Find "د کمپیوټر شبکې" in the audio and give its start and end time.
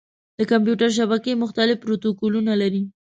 0.37-1.41